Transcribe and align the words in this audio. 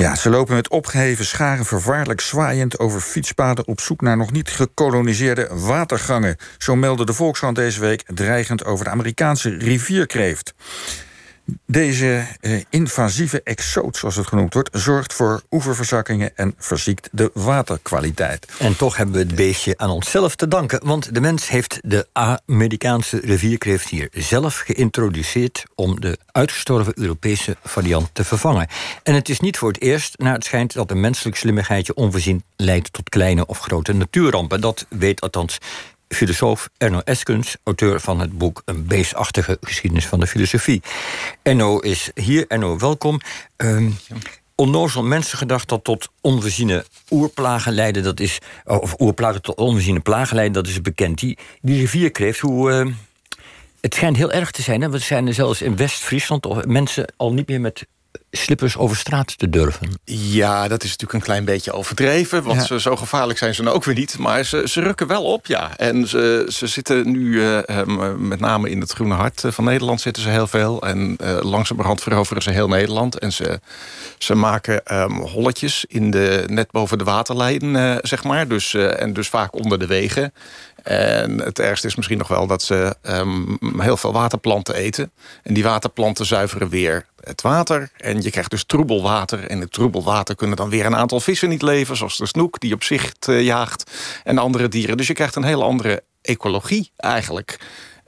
Ja, 0.00 0.14
ze 0.14 0.30
lopen 0.30 0.54
met 0.54 0.68
opgeheven 0.68 1.24
scharen 1.24 1.64
vervaarlijk 1.64 2.20
zwaaiend 2.20 2.78
over 2.78 3.00
fietspaden 3.00 3.66
op 3.66 3.80
zoek 3.80 4.00
naar 4.00 4.16
nog 4.16 4.32
niet 4.32 4.50
gekoloniseerde 4.50 5.48
watergangen. 5.52 6.36
Zo 6.58 6.76
meldde 6.76 7.06
de 7.06 7.12
Volkskrant 7.12 7.56
deze 7.56 7.80
week 7.80 8.02
dreigend 8.06 8.64
over 8.64 8.84
de 8.84 8.90
Amerikaanse 8.90 9.56
rivierkreeft. 9.56 10.54
Deze 11.66 12.26
eh, 12.40 12.60
invasieve 12.70 13.42
exoot, 13.42 13.96
zoals 13.96 14.16
het 14.16 14.26
genoemd 14.26 14.54
wordt, 14.54 14.68
zorgt 14.72 15.12
voor 15.12 15.42
oeververzakkingen 15.50 16.36
en 16.36 16.54
verziekt 16.58 17.08
de 17.12 17.30
waterkwaliteit. 17.34 18.46
En 18.58 18.76
toch 18.76 18.96
hebben 18.96 19.14
we 19.14 19.20
het 19.20 19.34
beestje 19.34 19.74
aan 19.76 19.90
onszelf 19.90 20.36
te 20.36 20.48
danken, 20.48 20.86
want 20.86 21.14
de 21.14 21.20
mens 21.20 21.48
heeft 21.48 21.78
de 21.82 22.06
Amerikaanse 22.12 23.20
rivierkreeft 23.20 23.88
hier 23.88 24.08
zelf 24.12 24.58
geïntroduceerd 24.58 25.64
om 25.74 26.00
de 26.00 26.18
uitgestorven 26.32 26.92
Europese 26.98 27.56
variant 27.62 28.08
te 28.12 28.24
vervangen. 28.24 28.66
En 29.02 29.14
het 29.14 29.28
is 29.28 29.40
niet 29.40 29.58
voor 29.58 29.68
het 29.68 29.80
eerst, 29.80 30.18
naar 30.18 30.34
het 30.34 30.44
schijnt, 30.44 30.72
dat 30.72 30.90
een 30.90 31.00
menselijk 31.00 31.36
slimmigheidje 31.36 31.94
onvoorzien 31.94 32.44
leidt 32.56 32.92
tot 32.92 33.08
kleine 33.08 33.46
of 33.46 33.58
grote 33.58 33.92
natuurrampen. 33.92 34.60
Dat 34.60 34.86
weet 34.88 35.20
althans 35.20 35.58
filosoof 36.14 36.68
Erno 36.76 37.00
Eskens, 37.04 37.56
auteur 37.64 38.00
van 38.00 38.20
het 38.20 38.38
boek 38.38 38.62
Een 38.64 38.86
beestachtige 38.86 39.58
geschiedenis 39.60 40.06
van 40.06 40.20
de 40.20 40.26
filosofie. 40.26 40.82
Erno 41.42 41.78
is 41.78 42.10
hier. 42.14 42.44
Erno, 42.48 42.78
welkom. 42.78 43.20
Um, 43.56 43.96
onnozel 44.54 45.02
mensengedacht 45.02 45.68
dat 45.68 45.84
tot 45.84 46.08
onvoorziene 46.20 46.84
oerplagen 47.10 47.72
leiden, 47.72 48.02
dat 48.02 48.20
is, 48.20 48.38
of 48.64 48.94
oerplagen 49.00 49.42
tot 49.42 49.56
onvoorziene 49.56 50.00
plagen 50.00 50.34
leiden, 50.34 50.62
dat 50.62 50.72
is 50.72 50.80
bekend. 50.80 51.18
Die, 51.18 51.38
die 51.60 51.78
rivierkreeft, 51.78 52.40
hoe. 52.40 52.70
Uh, 52.70 52.92
het 53.80 53.94
schijnt 53.94 54.16
heel 54.16 54.32
erg 54.32 54.50
te 54.50 54.62
zijn. 54.62 54.80
Hè? 54.80 54.90
We 54.90 54.98
zijn 54.98 55.34
zelfs 55.34 55.62
in 55.62 55.76
West-Friesland 55.76 56.66
mensen 56.66 57.12
al 57.16 57.32
niet 57.32 57.48
meer 57.48 57.60
met 57.60 57.86
slippers 58.30 58.76
over 58.76 58.96
straat 58.96 59.38
te 59.38 59.48
durven. 59.48 60.00
Ja, 60.04 60.68
dat 60.68 60.82
is 60.82 60.90
natuurlijk 60.90 61.12
een 61.12 61.26
klein 61.26 61.44
beetje 61.44 61.72
overdreven. 61.72 62.42
Want 62.42 62.62
ze, 62.62 62.80
zo 62.80 62.96
gevaarlijk 62.96 63.38
zijn 63.38 63.54
ze 63.54 63.62
nou 63.62 63.76
ook 63.76 63.84
weer 63.84 63.94
niet. 63.94 64.18
Maar 64.18 64.44
ze, 64.44 64.62
ze 64.68 64.80
rukken 64.80 65.06
wel 65.06 65.24
op, 65.24 65.46
ja. 65.46 65.76
En 65.76 66.08
ze, 66.08 66.46
ze 66.52 66.66
zitten 66.66 67.10
nu, 67.10 67.32
uh, 67.32 67.84
met 68.16 68.40
name 68.40 68.70
in 68.70 68.80
het 68.80 68.92
Groene 68.92 69.14
Hart 69.14 69.42
van 69.46 69.64
Nederland... 69.64 70.00
zitten 70.00 70.22
ze 70.22 70.28
heel 70.28 70.46
veel. 70.46 70.82
En 70.82 71.16
uh, 71.22 71.38
langzamerhand 71.40 72.02
veroveren 72.02 72.42
ze 72.42 72.50
heel 72.50 72.68
Nederland. 72.68 73.18
En 73.18 73.32
ze, 73.32 73.60
ze 74.18 74.34
maken 74.34 75.00
um, 75.02 75.12
holletjes 75.12 75.84
in 75.88 76.10
de, 76.10 76.44
net 76.46 76.70
boven 76.70 76.98
de 76.98 77.04
waterlijnen, 77.04 77.98
zeg 78.02 78.24
maar. 78.24 78.48
Dus, 78.48 78.74
en 78.74 79.12
dus 79.12 79.28
vaak 79.28 79.54
onder 79.54 79.78
de 79.78 79.86
wegen. 79.86 80.32
En 80.82 81.40
het 81.40 81.58
ergste 81.58 81.86
is 81.86 81.94
misschien 81.94 82.18
nog 82.18 82.28
wel 82.28 82.46
dat 82.46 82.62
ze 82.62 82.96
um, 83.02 83.58
heel 83.78 83.96
veel 83.96 84.12
waterplanten 84.12 84.74
eten. 84.74 85.10
En 85.42 85.54
die 85.54 85.62
waterplanten 85.62 86.26
zuiveren 86.26 86.68
weer 86.68 87.06
het 87.20 87.42
water. 87.42 87.90
En 87.96 88.22
je 88.22 88.30
krijgt 88.30 88.50
dus 88.50 88.64
troebelwater. 88.64 89.46
En 89.46 89.60
het 89.60 89.72
troebelwater 89.72 90.34
kunnen 90.34 90.56
dan 90.56 90.68
weer 90.68 90.86
een 90.86 90.96
aantal 90.96 91.20
vissen 91.20 91.48
niet 91.48 91.62
leven. 91.62 91.96
Zoals 91.96 92.16
de 92.16 92.26
snoek 92.26 92.60
die 92.60 92.74
op 92.74 92.82
zicht 92.82 93.28
uh, 93.28 93.42
jaagt. 93.42 93.90
En 94.24 94.38
andere 94.38 94.68
dieren. 94.68 94.96
Dus 94.96 95.06
je 95.06 95.12
krijgt 95.12 95.36
een 95.36 95.44
hele 95.44 95.64
andere 95.64 96.02
ecologie 96.22 96.90
eigenlijk. 96.96 97.58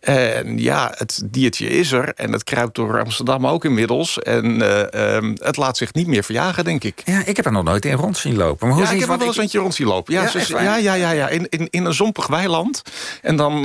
En 0.03 0.58
ja, 0.58 0.92
het 0.97 1.22
diertje 1.25 1.69
is 1.69 1.92
er. 1.92 2.12
En 2.17 2.33
het 2.33 2.45
kruipt 2.45 2.75
door 2.75 3.00
Amsterdam 3.00 3.47
ook 3.47 3.64
inmiddels. 3.64 4.19
En 4.19 4.61
uh, 4.61 5.14
um, 5.14 5.36
het 5.39 5.56
laat 5.56 5.77
zich 5.77 5.92
niet 5.92 6.06
meer 6.06 6.25
verjagen, 6.25 6.64
denk 6.64 6.84
ik. 6.84 7.03
Ja, 7.05 7.22
ik 7.25 7.36
heb 7.36 7.45
er 7.45 7.53
nog 7.53 7.64
nooit 7.64 7.84
in 7.84 7.92
rond 7.92 8.17
zien 8.17 8.36
lopen. 8.36 8.67
Maar 8.67 8.77
hoe 8.77 8.86
ja, 8.86 8.92
ik 8.92 9.00
heb 9.00 9.08
er 9.08 9.19
wel 9.19 9.27
eens 9.27 9.36
eentje 9.36 9.58
rond 9.58 9.75
zien 9.75 9.86
lopen. 9.86 10.14
Ja, 10.14 10.23
ja, 10.23 10.28
ze, 10.28 10.55
ja, 10.55 10.77
ja, 10.77 10.95
ja, 10.95 11.11
ja. 11.11 11.28
In, 11.28 11.47
in, 11.48 11.69
in 11.70 11.84
een 11.84 11.95
zompig 11.95 12.27
weiland. 12.27 12.83
En 13.23 13.36
dan, 13.36 13.56
uh, 13.56 13.62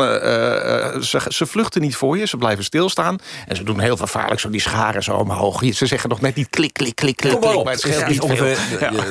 ze, 1.02 1.22
ze 1.28 1.46
vluchten 1.46 1.82
niet 1.82 1.96
voor 1.96 2.18
je. 2.18 2.28
Ze 2.28 2.38
blijven 2.38 2.64
stilstaan. 2.64 3.18
En 3.48 3.56
ze 3.56 3.64
doen 3.64 3.80
heel 3.80 3.98
vervaarlijk 3.98 4.40
zo 4.40 4.50
die 4.50 4.62
scharen 4.62 5.04
zo 5.04 5.14
omhoog. 5.14 5.64
Ze 5.74 5.86
zeggen 5.86 6.10
nog 6.10 6.22
net 6.22 6.36
niet 6.36 6.50
klik, 6.50 6.74
klik, 6.74 6.96
klik, 6.96 7.16
klik. 7.16 7.32
Kom 7.32 7.42
maar 7.42 7.56
op. 7.56 7.64
Maar 7.64 7.74
het 7.74 7.82
scheelt 7.82 8.08
niet 8.08 8.24
veel. 8.26 8.56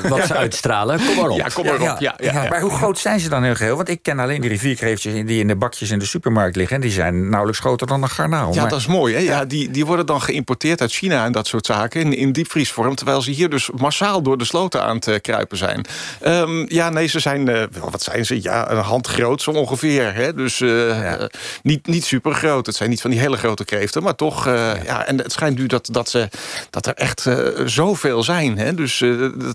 Wat 0.08 0.26
ze 0.26 0.34
uitstralen. 0.34 1.00
Kom 1.06 1.16
maar 1.16 1.28
op. 1.28 1.38
Ja, 1.38 1.48
kom 1.48 1.64
maar 1.64 1.92
op. 1.92 2.00
Ja, 2.00 2.14
ja, 2.18 2.46
Maar 2.48 2.60
hoe 2.60 2.70
groot 2.70 2.98
zijn 2.98 3.20
ze 3.20 3.28
dan 3.28 3.42
heel 3.42 3.54
geheel? 3.54 3.76
Want 3.76 3.88
ik 3.88 4.02
ken 4.02 4.18
alleen 4.18 4.40
die 4.40 4.50
rivierkreeftjes 4.50 5.14
die 5.26 5.40
in 5.40 5.48
de 5.48 5.56
bakjes 5.56 5.90
in 5.90 5.98
de 5.98 6.06
supermarkt 6.06 6.56
liggen. 6.56 6.76
En 6.76 6.82
die 6.82 6.90
zijn 6.90 7.15
nauwelijks 7.20 7.60
groter 7.60 7.86
dan 7.86 8.02
een 8.02 8.08
garnaal. 8.08 8.54
Ja, 8.54 8.66
dat 8.66 8.78
is 8.78 8.86
mooi. 8.86 9.14
Hè? 9.14 9.20
Ja, 9.20 9.44
die, 9.44 9.70
die 9.70 9.86
worden 9.86 10.06
dan 10.06 10.22
geïmporteerd 10.22 10.80
uit 10.80 10.92
China 10.92 11.24
en 11.24 11.32
dat 11.32 11.46
soort 11.46 11.66
zaken. 11.66 12.00
In, 12.00 12.16
in 12.16 12.32
diepvriesvorm. 12.32 12.94
Terwijl 12.94 13.22
ze 13.22 13.30
hier 13.30 13.50
dus 13.50 13.70
massaal 13.76 14.22
door 14.22 14.38
de 14.38 14.44
sloten 14.44 14.82
aan 14.82 14.98
te 14.98 15.18
kruipen 15.22 15.56
zijn. 15.56 15.84
Um, 16.24 16.64
ja, 16.68 16.90
nee, 16.90 17.06
ze 17.06 17.20
zijn... 17.20 17.48
Uh, 17.48 17.62
wat 17.90 18.02
zijn 18.02 18.26
ze? 18.26 18.42
Ja, 18.42 18.70
een 18.70 18.78
hand 18.78 19.06
groot 19.06 19.42
zo 19.42 19.50
ongeveer. 19.50 20.14
Hè? 20.14 20.34
Dus 20.34 20.60
uh, 20.60 20.88
ja. 20.88 21.18
uh, 21.18 21.24
niet, 21.62 21.86
niet 21.86 22.04
super 22.04 22.34
groot. 22.34 22.66
Het 22.66 22.76
zijn 22.76 22.90
niet 22.90 23.00
van 23.00 23.10
die 23.10 23.20
hele 23.20 23.36
grote 23.36 23.64
kreeften. 23.64 24.02
Maar 24.02 24.14
toch... 24.14 24.44
Ja. 24.44 24.76
ja. 24.84 25.06
en 25.06 25.18
het 25.18 25.32
schijnt 25.32 25.58
nu 25.58 25.66
dat, 25.66 25.88
dat, 25.92 26.08
ze, 26.08 26.28
dat 26.70 26.86
er 26.86 26.94
echt 26.94 27.26
zoveel 27.64 28.22
zijn. 28.22 28.58
Hè? 28.58 28.74
Dus 28.74 29.04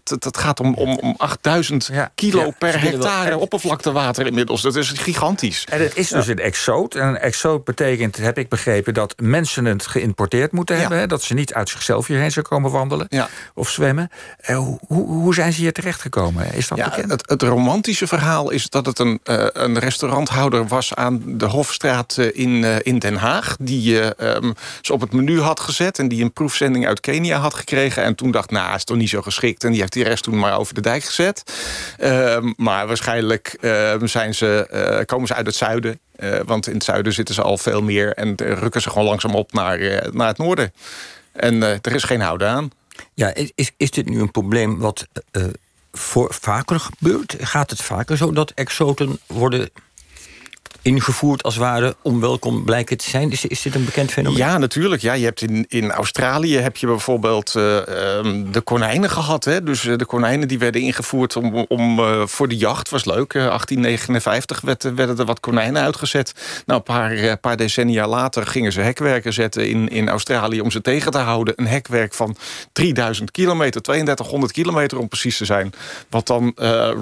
dat, 0.04 0.22
dat 0.22 0.38
gaat 0.38 0.60
om, 0.60 0.74
om, 0.74 0.98
om 0.98 1.16
8000 1.18 1.90
kilo 2.16 2.52
per 2.58 2.82
hectare 2.82 3.38
oppervlaktewater 3.38 4.26
inmiddels. 4.26 4.62
Dat 4.62 4.76
is 4.76 4.90
gigantisch. 4.90 5.66
En 5.70 5.82
het 5.82 5.98
is 5.98 6.10
dus 6.10 6.28
een 6.28 6.40
exoot. 6.40 6.96
En 6.96 7.08
een 7.08 7.18
exoot 7.18 7.51
betekent 7.60 8.18
heb 8.18 8.38
ik 8.38 8.50
begrepen 8.50 8.94
dat 8.94 9.14
mensen 9.20 9.66
het 9.66 9.88
geïmporteerd 9.88 10.52
moeten 10.52 10.80
hebben. 10.80 10.98
Hè? 10.98 11.08
Dat 11.08 11.22
ze 11.22 11.34
niet 11.34 11.54
uit 11.54 11.70
zichzelf 11.70 12.08
hierheen 12.08 12.32
zou 12.32 12.46
komen 12.46 12.72
wandelen 12.72 13.06
ja. 13.10 13.30
of 13.54 13.70
zwemmen. 13.70 14.10
Uh, 14.50 14.58
hoe, 14.58 14.80
hoe, 15.08 15.34
zijn 15.34 15.54
ze 15.54 15.62
hier 15.62 15.74
terechtgekomen? 15.74 16.54
Is 16.54 16.68
dat 16.68 16.78
ja, 16.78 16.90
bekend? 16.90 17.12
Het, 17.12 17.30
het, 17.30 17.42
romantische 17.42 18.08
verhaal 18.08 18.50
is 18.50 18.70
dat 18.70 18.86
het 18.86 19.00
een, 19.00 19.20
uh, 19.24 19.46
een 19.54 19.80
restauranthouder 19.80 20.68
was 20.68 20.96
aan 20.96 21.22
de 21.26 21.46
Hofstraat 21.46 22.18
in, 22.18 22.50
uh, 22.50 22.76
in 22.82 23.00
Den 23.00 23.16
Haag. 23.16 23.56
Die 23.60 24.26
um, 24.26 24.54
ze 24.82 24.94
op 24.94 25.02
het 25.02 25.12
menu 25.12 25.40
had 25.40 25.60
gezet 25.60 26.00
en 26.00 26.08
die 26.08 26.24
een 26.24 26.34
proefzending 26.34 26.88
uit 26.88 27.00
Kenia 27.00 27.40
had 27.40 27.54
gekregen. 27.54 28.04
En 28.04 28.16
toen 28.16 28.32
dacht, 28.32 28.52
nou, 28.52 28.76
is 28.76 28.84
toch 28.84 28.98
niet 28.98 29.10
zo 29.10 29.22
geschikt. 29.22 29.64
En 29.64 29.72
die 29.72 29.80
heeft 29.80 29.94
die 29.94 30.04
rest 30.04 30.24
toen 30.24 30.40
maar 30.40 30.58
over 30.58 30.74
de 30.74 30.82
dijk 30.82 31.04
gezet. 31.04 31.44
Ehm, 31.98 32.54
maar 32.56 32.88
waarschijnlijk 32.88 33.58
ehm, 33.62 34.06
zijn 34.06 34.36
ze, 34.36 35.04
komen 35.06 35.28
ze 35.28 35.34
uit 35.34 35.46
het 35.46 35.56
zuiden. 35.56 36.00
Uh, 36.24 36.40
want 36.46 36.68
in 36.68 36.74
het 36.74 36.84
zuiden 36.84 37.14
zitten 37.14 37.36
ze 37.36 37.42
al 37.42 37.58
veel 37.58 37.82
meer 37.82 38.14
en 38.14 38.36
rukken 38.36 38.82
ze 38.82 38.90
gewoon 38.90 39.08
langzaam 39.08 39.36
op 39.36 39.54
naar, 39.54 39.80
uh, 39.80 39.98
naar 40.12 40.28
het 40.28 40.38
noorden. 40.38 40.74
En 41.32 41.56
uh, 41.56 41.70
er 41.70 41.96
is 41.96 42.04
geen 42.04 42.22
houden 42.22 42.50
aan. 42.50 42.72
Ja, 43.14 43.34
is, 43.56 43.72
is 43.78 43.92
dit 43.92 44.10
nu 44.10 44.20
een 44.20 44.32
probleem 44.32 44.80
wat 44.80 45.08
voor, 45.92 46.34
vaker 46.34 46.80
gebeurt? 46.80 47.36
Gaat 47.40 47.70
het 47.70 47.82
vaker 47.82 48.18
zo 48.18 48.32
dat 48.32 48.52
exoten 48.52 49.20
worden 49.28 49.70
ingevoerd 50.82 51.44
als 51.44 51.56
ware 51.56 51.96
onwelkom 52.02 52.64
blijken 52.64 52.98
te 52.98 53.10
zijn? 53.10 53.32
Is, 53.32 53.62
dit 53.62 53.76
een 53.76 53.86
bekend 53.86 54.12
fenomeen? 54.12 54.38
Ja, 54.38 54.58
natuurlijk. 54.58 55.02
Ja, 55.02 55.14
je 55.14 55.26
hebt 55.26 55.42
in, 55.42 55.66
in 55.68 55.92
Australië 55.92 56.58
heb 56.58 56.78
je 56.78 56.88
bijvoorbeeld 56.88 57.48
uh, 57.48 57.64
de 58.52 58.62
konijnen 58.64 59.10
gehad. 59.10 59.46
Hè? 59.46 59.64
Dus 59.64 59.84
uh, 59.84 59.98
de 59.98 60.06
konijnen 60.06 60.48
die 60.48 60.60
werden 60.60 60.82
ingevoerd 60.82 61.36
om, 61.36 61.66
om, 61.68 62.00
uh, 62.00 62.26
voor 62.26 62.48
de 62.48 62.58
jacht. 62.58 62.90
Was 62.90 63.06
leuk. 63.06 63.34
1859 63.34 64.62
werd, 64.62 64.94
werden 64.96 65.18
er 65.18 65.26
wat 65.26 65.40
konijnen 65.40 65.82
uitgezet. 65.82 66.34
Nou, 66.66 66.80
een 66.80 66.86
paar, 66.86 67.38
paar 67.38 67.58
decennia 67.58 68.08
later 68.08 68.48
gingen 68.48 68.72
ze 68.72 68.82
hekwerken 68.82 69.34
zetten 69.34 69.70
in, 69.70 69.90
in 69.90 70.10
Australië... 70.10 70.62
om 70.62 70.72
ze 70.72 70.82
tegen 70.82 71.12
te 71.12 71.18
houden. 71.18 71.54
Een 71.58 71.68
hekwerk 71.68 72.14
van 72.14 72.36
3000 72.72 73.32
kilometer, 73.32 73.82
3200 73.82 74.52
kilometer 74.52 75.00
om 75.00 75.08
precies 75.08 75.38
te 75.38 75.46
zijn. 75.46 75.74
Wat 76.10 76.28
dan 76.28 76.54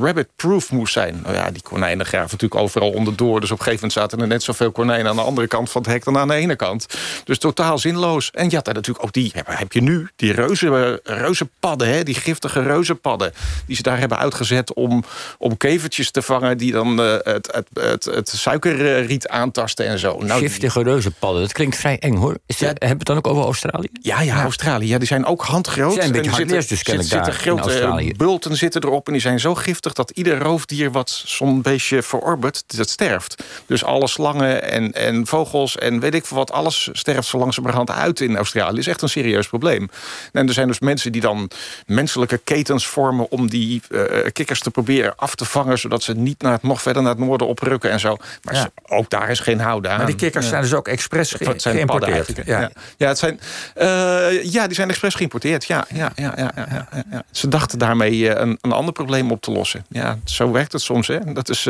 rabbit-proof 0.02 0.72
moest 0.72 0.94
zijn. 0.94 1.20
Nou 1.24 1.36
ja, 1.36 1.52
die 1.52 1.62
konijnen 1.62 2.06
graven 2.06 2.30
natuurlijk 2.32 2.62
overal 2.62 2.92
onderdoor. 2.92 3.40
Dus 3.40 3.52
op 3.52 3.60
gegeven 3.70 3.90
moment 3.90 4.12
zaten 4.12 4.20
er 4.20 4.28
net 4.28 4.44
zoveel 4.44 4.72
konijnen 4.72 5.10
aan 5.10 5.16
de 5.16 5.22
andere 5.22 5.48
kant 5.48 5.70
van 5.70 5.82
het 5.82 5.92
hek 5.92 6.04
dan 6.04 6.18
aan 6.18 6.28
de 6.28 6.34
ene 6.34 6.56
kant. 6.56 6.86
Dus 7.24 7.38
totaal 7.38 7.78
zinloos. 7.78 8.32
En 8.32 8.50
ja, 8.50 8.62
daar 8.62 8.74
natuurlijk 8.74 9.06
ook 9.06 9.14
die 9.14 9.32
heb 9.46 9.72
je 9.72 9.82
nu, 9.82 10.10
die 10.16 10.32
reuze, 10.32 11.02
reuzenpadden, 11.04 11.88
hè, 11.88 12.04
die 12.04 12.16
giftige 12.16 12.62
reuzenpadden, 12.62 13.34
die 13.66 13.76
ze 13.76 13.82
daar 13.82 14.00
hebben 14.00 14.18
uitgezet 14.18 14.74
om, 14.74 15.04
om 15.38 15.58
kevertjes 15.58 16.12
te 16.12 16.22
vangen 16.22 16.58
die 16.58 16.72
dan 16.72 17.00
uh, 17.00 17.12
het, 17.24 17.52
het, 17.52 17.68
het, 17.74 18.06
het, 18.06 18.30
suikerriet 18.30 19.28
aantasten 19.28 19.86
en 19.86 20.00
zo. 20.00 20.18
Nou, 20.18 20.40
giftige 20.40 20.84
reuzenpadden, 20.84 21.42
dat 21.42 21.52
klinkt 21.52 21.76
vrij 21.76 22.00
eng 22.00 22.16
hoor. 22.16 22.38
Is 22.46 22.60
ja, 22.60 22.68
hebben 22.68 22.88
we 22.90 22.96
het 22.96 23.06
dan 23.06 23.18
ook 23.18 23.28
over 23.28 23.44
Australië? 23.44 23.90
Ja, 24.02 24.22
ja, 24.22 24.42
Australië. 24.42 24.88
Ja, 24.88 24.98
die 24.98 25.08
zijn 25.08 25.26
ook 25.26 25.42
handgroot. 25.42 25.94
Zijn 25.94 26.06
een 26.06 26.12
beetje 26.12 26.42
en 26.42 26.48
dus 26.48 26.68
zitten, 26.68 27.04
zitten 27.04 27.34
grote 27.34 28.14
bulten 28.18 28.58
zitten 28.58 28.84
erop 28.84 29.08
en 29.08 29.14
die 29.14 29.22
zijn 29.22 29.40
zo 29.40 29.56
giftig 29.56 29.94
dat 29.94 30.10
ieder 30.10 30.40
roofdier 30.40 30.92
wat 30.92 31.24
zo'n 31.26 31.62
beestje 31.62 32.04
verorbert, 32.04 32.64
dat 32.68 32.90
sterft. 32.90 33.44
Dus 33.66 33.84
alle 33.84 34.08
slangen 34.08 34.64
en, 34.64 34.92
en 34.92 35.28
vogels 35.28 35.78
en 35.78 36.00
weet 36.00 36.14
ik 36.14 36.26
veel 36.26 36.38
wat... 36.38 36.52
alles 36.52 36.90
sterft 36.92 37.28
zo 37.28 37.38
langzamerhand 37.38 37.92
uit 37.92 38.20
in 38.20 38.36
Australië. 38.36 38.70
Dat 38.70 38.78
is 38.78 38.88
echt 38.88 39.02
een 39.02 39.10
serieus 39.10 39.48
probleem. 39.48 39.90
En 40.32 40.48
er 40.48 40.54
zijn 40.54 40.68
dus 40.68 40.80
mensen 40.80 41.12
die 41.12 41.22
dan 41.22 41.50
menselijke 41.86 42.38
ketens 42.44 42.88
vormen... 42.88 43.32
om 43.32 43.50
die 43.50 43.82
uh, 43.90 44.04
kikkers 44.34 44.60
te 44.60 44.72
proberen 44.72 45.16
af 45.16 45.36
te 45.36 45.46
vangen... 45.46 45.80
zodat 45.80 46.04
ze 46.04 46.14
niet 46.14 46.42
naar 46.42 46.52
het, 46.52 46.64
nog 46.64 46.82
verder 46.82 47.02
naar 47.02 47.12
het 47.12 47.20
noorden 47.20 47.48
oprukken 47.48 47.92
en 47.92 48.00
zo. 48.00 48.18
Maar 48.42 48.56
ja. 48.56 48.70
ook 48.86 49.10
daar 49.10 49.30
is 49.30 49.40
geen 49.40 49.60
houden 49.60 49.92
aan. 49.92 49.98
Maar 49.98 50.06
die 50.06 50.16
kikkers 50.16 50.46
ja. 50.46 50.50
zijn 50.50 50.62
dus 50.62 50.74
ook 50.74 50.88
expres 50.88 51.32
ge 51.32 51.54
zijn 51.58 51.76
geïmporteerd? 51.76 52.32
Ja. 52.46 52.60
Ja. 52.60 52.72
ja, 52.98 53.08
het 53.08 53.18
zijn, 53.18 53.40
uh, 53.78 54.44
ja, 54.44 54.66
die 54.66 54.76
zijn 54.76 54.90
expres 54.90 55.16
geïmporteerd. 55.16 55.66
Ja, 55.66 55.86
ja, 55.94 56.12
ja, 56.16 56.34
ja, 56.36 56.52
ja, 56.56 56.88
ja, 57.12 57.24
Ze 57.32 57.48
dachten 57.48 57.80
daarmee 57.80 58.36
een, 58.36 58.58
een 58.62 58.72
ander 58.72 58.94
probleem 58.94 59.32
op 59.32 59.42
te 59.42 59.52
lossen. 59.52 59.86
Ja, 59.90 60.18
zo 60.24 60.52
werkt 60.52 60.72
het 60.72 60.82
soms. 60.82 61.08
Hè. 61.08 61.34
Dat 61.34 61.50
is... 61.50 61.68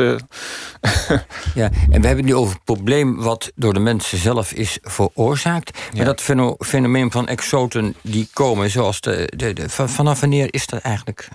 Ja, 1.54 1.70
en 1.90 2.00
we 2.00 2.06
hebben 2.06 2.24
het 2.24 2.34
nu 2.34 2.34
over 2.34 2.54
het 2.54 2.64
probleem 2.64 3.16
wat 3.16 3.52
door 3.54 3.74
de 3.74 3.80
mensen 3.80 4.18
zelf 4.18 4.52
is 4.52 4.78
veroorzaakt. 4.82 5.78
Maar 5.96 6.04
dat 6.04 6.22
fenomeen 6.58 7.10
van 7.10 7.28
exoten 7.28 7.94
die 8.02 8.28
komen, 8.32 8.70
zoals 8.70 9.00
de, 9.00 9.32
de, 9.36 9.52
de, 9.52 9.68
vanaf 9.68 10.20
wanneer 10.20 10.48
is 10.50 10.66
dat 10.66 10.80
eigenlijk? 10.80 11.28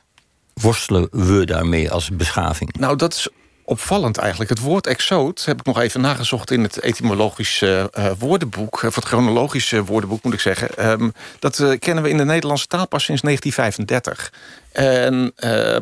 Worstelen 0.54 1.08
we 1.12 1.46
daarmee 1.46 1.92
als 1.92 2.10
beschaving? 2.10 2.76
Nou, 2.80 2.96
dat 2.96 3.14
is 3.14 3.30
opvallend 3.66 4.18
eigenlijk. 4.18 4.50
Het 4.50 4.60
woord 4.60 4.88
exoot 4.88 5.46
heb 5.46 5.60
ik 5.60 5.66
nog 5.66 5.80
even 5.80 6.02
nagezocht 6.02 6.52
in 6.52 6.64
het 6.64 6.80
etymologische 6.80 7.92
uh, 7.98 8.12
woordenboek, 8.20 8.84
of 8.84 8.96
het 8.96 9.06
chronologische 9.06 9.84
woordenboek 9.84 10.24
moet 10.24 10.34
ik 10.34 10.40
zeggen. 10.40 10.90
Um, 10.90 11.14
dat 11.40 11.60
uh, 11.60 11.80
kennen 11.80 12.04
we 12.04 12.10
in 12.10 12.18
de 12.18 12.26
Nederlandse 12.26 12.68
taal 12.68 12.88
pas 12.88 13.04
sinds 13.04 13.22
1935. 13.22 14.34
En 14.72 15.34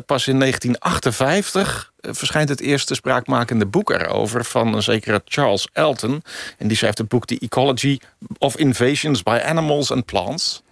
pas 0.06 0.26
in 0.26 0.38
1958 0.38 1.92
verschijnt 2.00 2.48
het 2.48 2.60
eerste 2.60 2.94
spraakmakende 2.94 3.66
boek 3.66 3.90
erover 3.90 4.44
van 4.44 4.74
een 4.74 4.82
zekere 4.82 5.22
Charles 5.24 5.68
Elton. 5.72 6.22
En 6.58 6.68
die 6.68 6.76
schrijft 6.76 6.98
het 6.98 7.08
boek 7.08 7.26
The 7.26 7.38
Ecology 7.38 7.98
of 8.38 8.56
Invasions 8.56 9.22
by 9.22 9.40
Animals 9.44 9.90
and 9.90 10.04
Plants. 10.04 10.62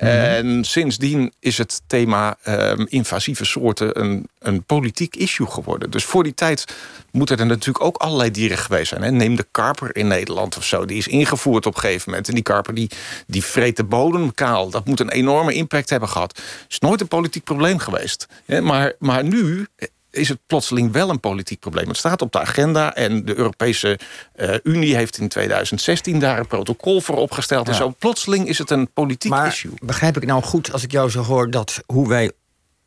Mhm. 0.00 0.10
En 0.10 0.64
sindsdien 0.64 1.32
is 1.38 1.58
het 1.58 1.82
thema 1.86 2.36
um, 2.48 2.86
invasieve 2.88 3.44
soorten 3.44 4.00
een, 4.00 4.28
een 4.38 4.62
politiek 4.62 5.16
issue 5.16 5.46
geworden. 5.46 5.90
Dus 5.90 6.04
voor 6.04 6.22
die 6.22 6.34
tijd 6.34 6.64
moeten 7.10 7.38
er 7.38 7.46
natuurlijk 7.46 7.84
ook 7.84 7.96
allerlei 7.96 8.30
dieren 8.30 8.58
geweest 8.58 8.88
zijn. 8.88 9.02
Hè? 9.02 9.10
Neem 9.10 9.36
de 9.36 9.46
karper 9.50 9.96
in 9.96 10.06
Nederland 10.06 10.56
of 10.56 10.64
zo. 10.64 10.84
Die 10.84 10.98
is 10.98 11.08
ingevoerd 11.08 11.66
op 11.66 11.74
een 11.74 11.80
gegeven 11.80 12.10
moment. 12.10 12.28
En 12.28 12.34
die 12.34 12.42
karper 12.42 12.74
die, 12.74 12.90
die 13.26 13.44
vreet 13.44 13.76
de 13.76 13.84
bodem 13.84 14.34
kaal. 14.34 14.70
Dat 14.70 14.86
moet 14.86 15.00
een 15.00 15.10
enorme 15.10 15.52
impact 15.54 15.90
hebben 15.90 16.08
gehad. 16.08 16.40
Is 16.68 16.78
nooit 16.78 17.00
een 17.00 17.08
politiek 17.08 17.44
probleem 17.44 17.78
geweest. 17.78 18.26
Maar, 18.46 18.92
maar 18.98 19.24
nu 19.24 19.66
is 20.10 20.28
het 20.28 20.38
plotseling 20.46 20.92
wel 20.92 21.10
een 21.10 21.20
politiek 21.20 21.60
probleem. 21.60 21.88
Het 21.88 21.96
staat 21.96 22.22
op 22.22 22.32
de 22.32 22.40
agenda 22.40 22.94
en 22.94 23.24
de 23.24 23.36
Europese 23.36 23.98
uh, 24.36 24.54
Unie 24.62 24.94
heeft 24.94 25.18
in 25.18 25.28
2016 25.28 26.18
daar 26.18 26.38
een 26.38 26.46
protocol 26.46 27.00
voor 27.00 27.16
opgesteld. 27.16 27.68
En 27.68 27.74
zo 27.74 27.94
plotseling 27.98 28.48
is 28.48 28.58
het 28.58 28.70
een 28.70 28.92
politiek 28.92 29.30
maar 29.30 29.46
issue. 29.46 29.72
Begrijp 29.82 30.16
ik 30.16 30.26
nou 30.26 30.42
goed 30.42 30.72
als 30.72 30.82
ik 30.82 30.92
jou 30.92 31.10
zo 31.10 31.22
hoor 31.22 31.50
dat 31.50 31.82
hoe 31.86 32.08
wij 32.08 32.32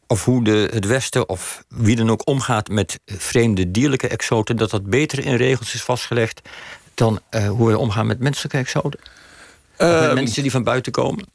of 0.07 0.25
hoe 0.25 0.43
de, 0.43 0.69
het 0.73 0.85
Westen 0.85 1.29
of 1.29 1.63
wie 1.67 1.95
dan 1.95 2.09
ook 2.09 2.27
omgaat 2.27 2.67
met 2.67 2.99
vreemde 3.05 3.71
dierlijke 3.71 4.07
exoten, 4.07 4.57
dat 4.57 4.69
dat 4.69 4.85
beter 4.85 5.25
in 5.25 5.35
regels 5.35 5.73
is 5.73 5.83
vastgelegd 5.83 6.41
dan 6.93 7.19
uh, 7.31 7.49
hoe 7.49 7.69
we 7.69 7.77
omgaan 7.77 8.07
met 8.07 8.19
menselijke 8.19 8.57
exoten? 8.57 8.99
Uh, 9.77 10.01
met 10.01 10.13
mensen 10.13 10.41
die 10.41 10.51
van 10.51 10.63
buiten 10.63 10.91
komen? 10.91 11.25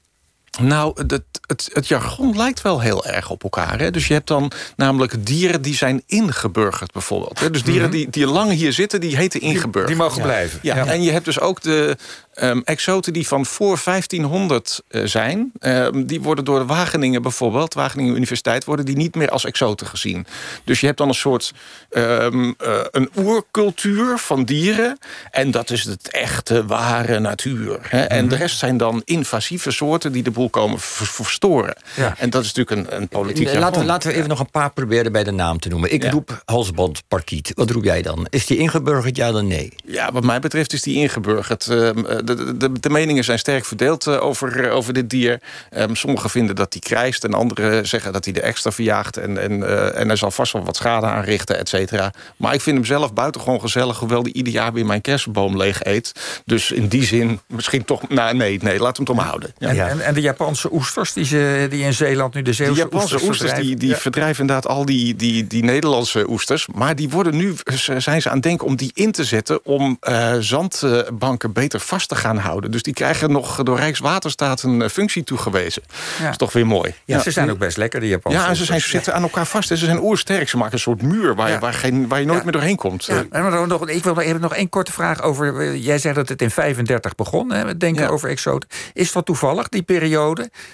Nou, 0.59 0.93
het, 0.95 1.23
het, 1.47 1.71
het, 1.73 1.89
jargon 1.89 2.37
lijkt 2.37 2.63
wel 2.63 2.81
heel 2.81 3.05
erg 3.05 3.31
op 3.31 3.43
elkaar. 3.43 3.79
Hè? 3.79 3.91
Dus 3.91 4.07
je 4.07 4.13
hebt 4.13 4.27
dan 4.27 4.53
namelijk 4.77 5.27
dieren 5.27 5.63
die 5.63 5.75
zijn 5.75 6.03
ingeburgerd 6.07 6.93
bijvoorbeeld. 6.93 7.41
Hè? 7.41 7.51
Dus 7.51 7.63
dieren 7.63 7.89
mhm. 7.89 7.97
die, 7.97 8.11
die 8.11 8.27
lang 8.27 8.53
hier 8.53 8.73
zitten, 8.73 9.01
die 9.01 9.17
heten 9.17 9.41
ingeburgerd. 9.41 9.87
Die, 9.87 9.97
mogen 9.97 10.23
blijven. 10.23 10.59
Ja. 10.63 10.87
en 10.87 11.03
je 11.03 11.11
hebt 11.11 11.25
dus 11.25 11.41
ook 11.41 11.63
de 11.63 11.97
um, 12.43 12.63
exoten 12.65 13.13
die 13.13 13.27
van 13.27 13.47
voor 13.47 13.81
1500 13.85 14.83
uh, 14.89 15.03
eh, 15.03 15.09
zijn. 15.09 15.53
Um, 15.61 16.07
die 16.07 16.21
worden 16.21 16.45
door 16.45 16.59
de 16.59 16.65
Wageningen 16.65 17.23
bijvoorbeeld, 17.23 17.75
Wageningen 17.75 18.15
Universiteit... 18.15 18.65
worden 18.65 18.85
die 18.85 18.97
niet 18.97 19.15
meer 19.15 19.31
als 19.31 19.45
exoten 19.45 19.87
gezien. 19.87 20.27
Dus 20.65 20.81
je 20.81 20.87
hebt 20.87 20.99
dan 20.99 21.09
een 21.09 21.15
soort 21.15 21.53
um, 21.91 22.45
uh, 22.45 22.81
een 22.91 23.11
oercultuur 23.17 24.19
van 24.19 24.45
dieren. 24.45 24.99
En 25.31 25.51
dat 25.51 25.71
is 25.71 25.85
het 25.85 26.11
echte, 26.11 26.67
ware 26.67 27.19
natuur. 27.19 27.79
Hè? 27.83 28.03
En 28.03 28.21
mhm. 28.21 28.29
de 28.29 28.37
rest 28.37 28.59
zijn 28.59 28.77
dan 28.77 29.03
invasieve 29.05 29.71
soorten 29.71 30.13
die 30.13 30.23
de 30.23 30.31
boel 30.31 30.48
komen 30.51 30.81
verstoren. 30.81 31.77
Ja. 31.97 32.15
En 32.19 32.31
dat 32.31 32.45
is 32.45 32.53
natuurlijk 32.53 32.91
een, 32.91 32.97
een 32.97 33.09
politiek... 33.09 33.55
Laten, 33.55 33.85
laten 33.85 34.09
we 34.09 34.17
even 34.17 34.29
nog 34.29 34.41
een 34.41 34.51
paar 34.51 34.71
proberen 34.71 35.13
bij 35.13 35.25
de 35.25 35.31
naam 35.31 35.59
te 35.59 35.69
noemen. 35.69 35.93
Ik 35.93 36.03
ja. 36.03 36.11
roep 36.11 36.43
halsbandparkiet. 36.45 37.53
Wat 37.55 37.71
roep 37.71 37.85
jij 37.85 38.03
dan? 38.03 38.27
Is 38.31 38.47
die 38.47 38.59
ingeburgerd, 38.59 39.17
ja 39.17 39.33
dan 39.33 39.47
nee? 39.47 39.73
Ja, 39.85 40.13
wat 40.13 40.25
mij 40.25 40.41
betreft 40.41 40.73
is 40.73 40.83
die 40.83 40.97
ingeburgerd. 40.97 41.67
Uh, 41.71 41.91
de, 42.25 42.57
de, 42.57 42.81
de, 42.81 42.91
meningen 42.91 43.25
zijn 43.25 43.39
sterk 43.39 43.65
verdeeld 43.65 44.07
uh, 44.07 44.25
over, 44.25 44.71
over 44.71 44.93
dit 44.93 45.11
dier. 45.11 45.41
Um, 45.77 45.97
sommigen 45.97 46.31
vinden 46.31 46.57
dat 46.57 46.73
hij 46.73 46.83
krijst 46.83 47.25
en 47.25 47.35
anderen 47.35 47.87
zeggen 47.87 48.13
dat 48.13 48.25
hij 48.25 48.35
de 48.35 48.41
extra 48.41 48.71
verjaagt. 48.71 49.17
En, 49.17 49.39
en, 49.39 49.95
en 49.95 50.07
hij 50.07 50.17
zal 50.17 50.31
vast 50.31 50.53
wel 50.53 50.65
wat 50.65 50.77
schade 50.77 51.07
aanrichten, 51.07 51.59
et 51.59 51.69
cetera. 51.69 52.13
Maar 52.37 52.55
ik 52.55 52.61
vind 52.61 52.77
hem 52.77 52.87
zelf 52.87 53.13
buitengewoon 53.13 53.61
gezellig, 53.61 53.99
hoewel 53.99 54.23
die 54.23 54.33
ieder 54.33 54.53
jaar 54.53 54.73
weer 54.73 54.87
mijn 54.87 55.01
kersenboom 55.01 55.57
leeg 55.57 55.85
eet. 55.85 56.13
Dus 56.45 56.71
in 56.71 56.89
die 56.89 57.05
zin 57.05 57.41
misschien 57.47 57.85
toch... 57.85 58.09
Nou, 58.09 58.37
nee, 58.37 58.59
nee, 58.63 58.79
laat 58.79 58.97
hem 58.97 59.07
toch 59.07 59.17
maar 59.17 59.25
houden. 59.25 59.55
Ja. 59.59 59.69
En, 59.69 59.89
en, 59.89 60.01
en, 60.01 60.15
de 60.15 60.21
Japanse 60.29 60.73
oesters 60.73 61.13
die, 61.13 61.25
ze, 61.25 61.67
die 61.71 61.83
in 61.83 61.95
Zeeland 61.95 62.35
nu 62.35 62.43
de 62.43 62.53
Zeeuwse 62.53 62.75
De 62.75 62.81
Japanse 62.81 63.15
oesters, 63.15 63.29
oesters 63.29 63.61
die, 63.61 63.77
die 63.77 63.95
verdrijven 63.95 64.41
inderdaad 64.41 64.67
al 64.67 64.85
die, 64.85 65.17
die, 65.17 65.47
die 65.47 65.65
Nederlandse 65.65 66.31
oesters. 66.31 66.67
Maar 66.75 66.97
die 66.97 67.09
worden 67.09 67.37
nu, 67.37 67.55
zijn 67.97 68.23
ze 68.23 68.29
aan 68.29 68.35
het 68.35 68.43
denken 68.43 68.67
om 68.67 68.77
die 68.77 68.91
in 68.95 69.13
te 69.13 69.25
zetten... 69.25 69.65
om 69.65 69.99
zandbanken 70.39 71.53
beter 71.53 71.81
vast 71.81 72.09
te 72.09 72.15
gaan 72.15 72.37
houden. 72.37 72.71
Dus 72.71 72.83
die 72.83 72.95
krijgen 72.95 73.33
nog 73.33 73.63
door 73.63 73.77
Rijkswaterstaat 73.77 74.63
een 74.63 74.83
eh, 74.83 74.89
functie 74.89 75.25
toegewezen. 75.25 75.83
Ja. 76.19 76.23
Dat 76.23 76.31
is 76.31 76.37
toch 76.37 76.53
weer 76.53 76.67
mooi. 76.67 76.95
Ja, 77.05 77.21
ze 77.21 77.31
zijn 77.31 77.51
ook 77.51 77.59
best 77.59 77.77
lekker, 77.77 78.01
die 78.01 78.09
Japanse. 78.09 78.39
Ja, 78.39 78.49
en 78.49 78.57
ze, 78.57 78.65
zijn, 78.65 78.81
ze 78.81 78.89
zitten 78.89 79.15
aan 79.15 79.23
elkaar 79.23 79.47
vast. 79.47 79.69
Ze 79.69 79.77
zijn 79.77 80.03
oersterk. 80.03 80.49
Ze 80.49 80.57
maken 80.57 80.73
een 80.73 80.79
soort 80.79 81.03
muur 81.03 81.35
waar, 81.35 81.51
je, 81.51 81.59
waar, 81.59 81.75
geen, 81.75 82.09
waar 82.09 82.21
je 82.21 82.27
nooit 82.27 82.43
meer 82.43 82.53
doorheen 82.53 82.77
komt. 82.77 83.05
Ja. 83.05 83.25
En 83.31 83.69
nog, 83.69 83.89
ik 83.89 84.05
wil 84.05 84.21
even 84.21 84.41
nog 84.41 84.55
één 84.55 84.69
korte 84.69 84.93
vraag 84.93 85.23
over... 85.23 85.61
Eh, 85.61 85.85
jij 85.85 85.99
zei 85.99 86.15
dat 86.15 86.29
het 86.29 86.43
in 86.43 86.51
35 86.51 87.15
begon, 87.15 87.53
hè, 87.53 87.67
het 87.67 87.81
denken 87.81 88.11
over 88.11 88.29
exoten. 88.29 88.69
Is 88.93 89.13
dat 89.13 89.27
toevallig, 89.27 89.69
die 89.69 89.83
periode? 89.83 90.18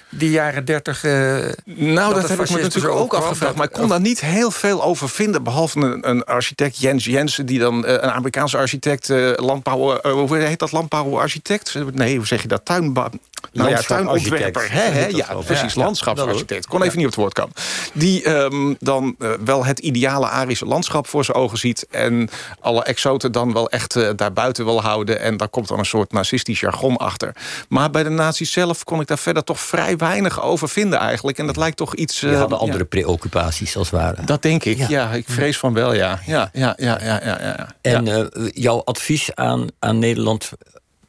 Die 0.09 0.29
jaren 0.29 0.65
30... 0.65 1.03
Uh, 1.03 1.37
eh, 1.37 1.53
nou, 1.65 2.13
dat, 2.13 2.21
dat 2.21 2.29
heb 2.29 2.41
ik 2.41 2.49
me 2.49 2.61
natuurlijk 2.61 2.93
ook 2.93 3.13
afgevraagd. 3.13 3.55
Maar 3.55 3.65
ik 3.65 3.71
kon 3.71 3.87
daar 3.87 4.01
niet 4.01 4.21
heel 4.21 4.51
veel 4.51 4.83
over 4.83 5.09
vinden. 5.09 5.43
Behalve 5.43 5.79
een, 5.79 6.09
een 6.09 6.23
architect, 6.23 6.77
Jens 6.77 7.05
Jensen... 7.05 7.45
die 7.45 7.59
dan 7.59 7.85
een 7.87 8.11
Amerikaanse 8.11 8.57
architect, 8.57 9.09
landbouw... 9.35 9.99
hoe 10.01 10.37
heet 10.37 10.59
dat, 10.59 10.71
landbouwarchitect? 10.71 11.75
Nee, 11.93 12.17
hoe 12.17 12.27
zeg 12.27 12.41
je 12.41 12.47
dat? 12.47 12.65
Tuinbouw. 12.65 13.09
Nou 13.51 13.69
ja, 13.69 13.81
tuinontwerper. 13.81 14.71
Hè, 14.71 14.81
hè? 14.81 15.05
Ja, 15.05 15.33
precies, 15.45 15.73
ja, 15.73 15.81
landschapsarchitect. 15.83 16.67
Kon 16.67 16.83
even 16.83 16.97
niet 16.97 17.05
op 17.05 17.11
het 17.11 17.21
woord 17.21 17.33
komen. 17.33 17.53
Die 17.93 18.29
um, 18.29 18.75
dan 18.79 19.15
uh, 19.19 19.29
wel 19.45 19.65
het 19.65 19.79
ideale 19.79 20.27
Arische 20.27 20.65
landschap 20.65 21.07
voor 21.07 21.25
zijn 21.25 21.37
ogen 21.37 21.57
ziet... 21.57 21.87
en 21.89 22.29
alle 22.59 22.83
exoten 22.83 23.31
dan 23.31 23.53
wel 23.53 23.69
echt 23.69 23.95
uh, 23.95 24.09
daarbuiten 24.15 24.65
wil 24.65 24.81
houden... 24.81 25.19
en 25.19 25.37
daar 25.37 25.49
komt 25.49 25.67
dan 25.67 25.79
een 25.79 25.85
soort 25.85 26.11
narcistisch 26.11 26.59
jargon 26.59 26.97
achter. 26.97 27.35
Maar 27.69 27.89
bij 27.91 28.03
de 28.03 28.09
nazi's 28.09 28.51
zelf 28.51 28.83
kon 28.83 29.01
ik 29.01 29.07
daar 29.07 29.17
verder 29.17 29.43
toch 29.43 29.59
vrij 29.59 29.97
weinig 29.97 30.41
over 30.41 30.69
vinden 30.69 30.99
eigenlijk. 30.99 31.37
En 31.37 31.45
dat 31.45 31.57
lijkt 31.57 31.77
toch 31.77 31.95
iets... 31.95 32.23
Uh, 32.23 32.39
hadden 32.39 32.59
andere 32.59 32.79
ja. 32.79 32.85
preoccupaties 32.85 33.77
als 33.77 33.91
het 33.91 33.99
ware. 33.99 34.25
Dat 34.25 34.41
denk 34.41 34.63
ik, 34.63 34.87
ja. 34.87 35.11
Ik 35.11 35.25
vrees 35.27 35.57
van 35.57 35.73
wel, 35.73 35.93
ja. 35.93 36.19
ja, 36.25 36.49
ja, 36.53 36.73
ja, 36.77 36.99
ja, 37.03 37.21
ja, 37.23 37.39
ja. 37.41 37.67
En 37.81 38.29
jouw 38.53 38.81
advies 38.83 39.35
aan, 39.35 39.67
aan 39.79 39.99
Nederland 39.99 40.51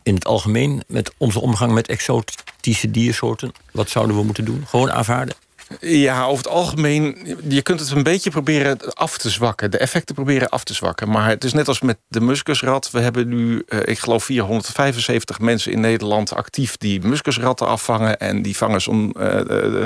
in 0.07 0.15
het 0.15 0.25
algemeen 0.25 0.83
met 0.87 1.15
onze 1.17 1.41
omgang 1.41 1.73
met 1.73 1.89
exotische 1.89 2.91
diersoorten? 2.91 3.53
Wat 3.73 3.89
zouden 3.89 4.17
we 4.17 4.23
moeten 4.23 4.45
doen? 4.45 4.65
Gewoon 4.67 4.93
aanvaarden? 4.93 5.35
Ja, 5.81 6.25
over 6.25 6.45
het 6.45 6.53
algemeen, 6.53 7.17
je 7.49 7.63
kunt 7.63 7.81
het 7.81 7.91
een 7.91 8.03
beetje 8.03 8.31
proberen 8.31 8.95
af 8.95 9.19
te 9.19 9.31
zwakken. 9.31 9.71
De 9.71 9.79
effecten 9.79 10.15
proberen 10.15 10.49
af 10.49 10.65
te 10.65 10.75
zwakken. 10.75 11.09
Maar 11.09 11.29
het 11.29 11.45
is 11.45 11.53
net 11.53 11.69
als 11.69 11.81
met 11.81 11.99
de 12.09 12.21
muskusrat. 12.21 12.91
We 12.91 13.01
hebben 13.01 13.29
nu, 13.29 13.63
uh, 13.69 13.81
ik 13.85 13.99
geloof 13.99 14.25
475 14.25 15.39
mensen 15.39 15.73
in 15.73 15.81
Nederland 15.81 16.35
actief... 16.35 16.77
die 16.77 17.01
muskusratten 17.01 17.67
afvangen. 17.67 18.19
En 18.19 18.43
die 18.43 18.57
vangen 18.57 18.81
zo'n 18.81 19.15
uh, 19.19 19.85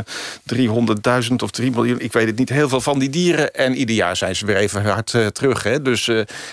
300.000 1.28 1.34
of 1.36 1.50
3 1.50 1.70
miljoen, 1.70 2.00
ik 2.00 2.12
weet 2.12 2.26
het 2.26 2.38
niet, 2.38 2.48
heel 2.48 2.68
veel 2.68 2.80
van 2.80 2.98
die 2.98 3.10
dieren. 3.10 3.54
En 3.54 3.74
ieder 3.74 3.94
jaar 3.96 4.16
zijn 4.16 4.36
ze 4.36 4.46
weer 4.46 4.56
even 4.56 4.84
hard 4.84 5.14
terug. 5.32 5.62
Hè? 5.62 5.82
Dus 5.82 6.06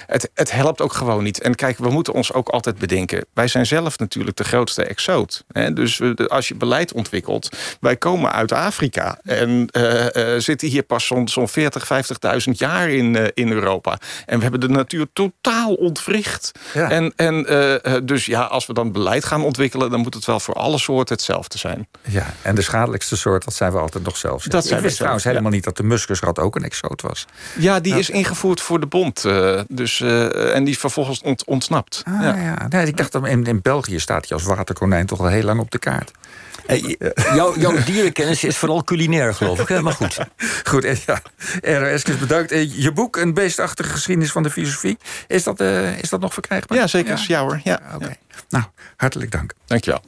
het, 0.05 0.29
het 0.33 0.51
helpt 0.51 0.81
ook 0.81 0.93
gewoon 0.93 1.23
niet. 1.23 1.41
En 1.41 1.55
kijk, 1.55 1.77
we 1.77 1.89
moeten 1.89 2.13
ons 2.13 2.33
ook 2.33 2.49
altijd 2.49 2.77
bedenken... 2.77 3.25
wij 3.33 3.47
zijn 3.47 3.65
zelf 3.65 3.99
natuurlijk 3.99 4.37
de 4.37 4.43
grootste 4.43 4.83
exoot. 4.83 5.43
Hè? 5.51 5.73
Dus 5.73 6.01
als 6.27 6.47
je 6.47 6.55
beleid 6.55 6.93
ontwikkelt... 6.93 7.49
wij 7.79 7.95
komen 7.95 8.31
uit 8.31 8.51
Afrika... 8.51 9.16
En 9.23 9.69
uh, 9.71 10.05
uh, 10.05 10.39
zitten 10.39 10.67
hier 10.67 10.83
pas 10.83 11.05
zo'n 11.05 11.27
zo 11.27 11.45
40, 11.45 11.89
50.000 12.47 12.51
jaar 12.51 12.89
in, 12.89 13.15
uh, 13.15 13.25
in 13.33 13.51
Europa. 13.51 13.97
En 14.25 14.35
we 14.35 14.41
hebben 14.41 14.59
de 14.59 14.69
natuur 14.69 15.07
totaal 15.13 15.73
ontwricht. 15.73 16.51
Ja. 16.73 16.89
En, 16.89 17.13
en 17.15 17.45
dus 18.05 18.25
ja, 18.25 18.41
als 18.41 18.65
we 18.65 18.73
dan 18.73 18.91
beleid 18.91 19.25
gaan 19.25 19.43
ontwikkelen... 19.43 19.89
dan 19.89 19.99
moet 19.99 20.13
het 20.13 20.25
wel 20.25 20.39
voor 20.39 20.53
alle 20.53 20.77
soorten 20.77 21.15
hetzelfde 21.15 21.57
zijn. 21.57 21.87
Ja, 22.01 22.25
en 22.41 22.55
de 22.55 22.61
schadelijkste 22.61 23.17
soort, 23.17 23.43
dat 23.43 23.53
zijn 23.53 23.71
we 23.71 23.77
altijd 23.77 24.03
nog 24.03 24.17
zelf. 24.17 24.43
Dat 24.43 24.71
Ik 24.71 24.79
wist 24.79 24.95
trouwens 24.97 25.23
helemaal 25.23 25.51
niet 25.51 25.63
dat 25.63 25.77
de 25.77 25.83
muskusrat 25.83 26.39
ook 26.39 26.55
een 26.55 26.63
exoot 26.63 27.01
was. 27.01 27.25
Ja, 27.57 27.79
die 27.79 27.91
nou. 27.91 28.03
is 28.03 28.09
ingevoerd 28.09 28.61
voor 28.61 28.79
de 28.79 28.87
bond. 28.87 29.25
dus, 29.67 30.01
en 30.53 30.63
die 30.63 30.79
vervolgens 30.79 31.21
ont, 31.21 31.45
ontsnapt. 31.45 32.03
Ah, 32.05 32.21
ja. 32.21 32.35
ja. 32.35 32.67
Nee, 32.69 32.87
ik 32.87 32.97
dacht, 32.97 33.15
in, 33.15 33.43
in 33.43 33.61
België 33.61 33.99
staat 33.99 34.27
hij 34.27 34.37
als 34.37 34.47
waterkonijn 34.47 35.05
toch 35.05 35.19
al 35.19 35.27
heel 35.27 35.43
lang 35.43 35.59
op 35.59 35.71
de 35.71 35.79
kaart. 35.79 36.11
Hey, 36.67 36.97
jouw, 37.33 37.57
jouw 37.57 37.83
dierenkennis 37.85 38.43
is 38.43 38.57
vooral 38.57 38.83
culinair, 38.83 39.06
geloof 39.13 39.59
ik. 39.59 39.67
Hè? 39.67 39.81
Maar 39.81 39.93
goed. 39.93 40.17
Goed, 40.69 41.03
ja. 41.05 41.21
RS, 41.61 42.03
bedankt. 42.03 42.51
Eh, 42.51 42.81
je 42.83 42.91
boek, 42.91 43.15
Een 43.15 43.33
beestachtige 43.33 43.89
geschiedenis 43.89 44.31
van 44.31 44.43
de 44.43 44.49
filosofie. 44.49 44.97
Is 45.27 45.43
dat, 45.43 45.61
uh, 45.61 45.99
is 45.99 46.09
dat 46.09 46.19
nog 46.19 46.33
verkrijgbaar? 46.33 46.77
Ja, 46.77 46.87
zeker. 46.87 47.17
Ja, 47.17 47.23
ja 47.27 47.41
hoor. 47.41 47.59
Ja. 47.63 47.81
Oké. 47.85 47.95
Okay. 47.95 48.17
Nou, 48.49 48.63
hartelijk 48.95 49.31
dank. 49.31 49.53
Dankjewel. 49.65 50.01